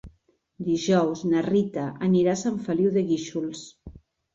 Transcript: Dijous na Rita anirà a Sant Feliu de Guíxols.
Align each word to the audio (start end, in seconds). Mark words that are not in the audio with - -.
Dijous 0.69 1.21
na 1.35 1.45
Rita 1.49 1.85
anirà 2.11 2.35
a 2.35 2.43
Sant 2.47 2.61
Feliu 2.67 2.95
de 3.01 3.09
Guíxols. 3.15 3.67